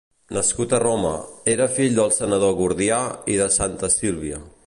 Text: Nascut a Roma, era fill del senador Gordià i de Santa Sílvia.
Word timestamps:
Nascut 0.35 0.71
a 0.73 0.79
Roma, 0.83 1.11
era 1.55 1.67
fill 1.75 1.99
del 1.99 2.15
senador 2.17 2.57
Gordià 2.63 2.99
i 3.35 3.39
de 3.43 3.49
Santa 3.59 3.93
Sílvia. 3.99 4.43